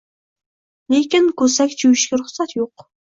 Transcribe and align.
Lekin 0.93 1.27
koʻsak 1.41 1.75
chuvishga 1.83 2.19
ruxsat 2.23 2.57
yoʻq. 2.59 2.87